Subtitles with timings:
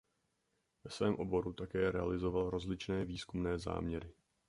[0.83, 4.13] Ve svém oboru také realizoval rozličné výzkumné záměry.